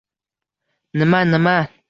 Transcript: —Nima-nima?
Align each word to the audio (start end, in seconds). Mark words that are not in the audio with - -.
—Nima-nima? 0.97 1.57